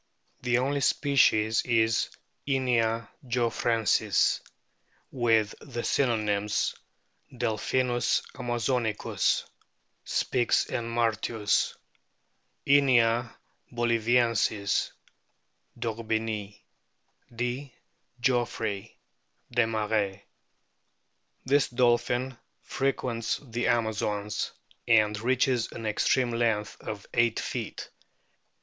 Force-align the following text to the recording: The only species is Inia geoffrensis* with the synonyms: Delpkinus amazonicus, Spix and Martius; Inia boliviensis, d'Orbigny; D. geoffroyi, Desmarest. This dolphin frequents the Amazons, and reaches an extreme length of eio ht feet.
The 0.41 0.57
only 0.57 0.81
species 0.81 1.61
is 1.63 2.09
Inia 2.47 3.07
geoffrensis* 3.23 4.41
with 5.11 5.53
the 5.61 5.83
synonyms: 5.83 6.73
Delpkinus 7.31 8.23
amazonicus, 8.33 9.43
Spix 10.03 10.65
and 10.71 10.89
Martius; 10.89 11.75
Inia 12.65 13.31
boliviensis, 13.71 14.89
d'Orbigny; 15.77 16.63
D. 17.35 17.71
geoffroyi, 18.23 18.95
Desmarest. 19.55 20.21
This 21.45 21.69
dolphin 21.69 22.35
frequents 22.63 23.39
the 23.43 23.67
Amazons, 23.67 24.51
and 24.87 25.19
reaches 25.19 25.71
an 25.71 25.85
extreme 25.85 26.31
length 26.31 26.75
of 26.81 27.05
eio 27.11 27.33
ht 27.35 27.39
feet. 27.39 27.89